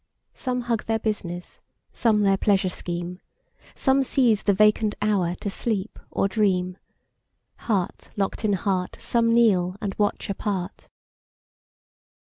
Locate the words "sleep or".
5.51-6.27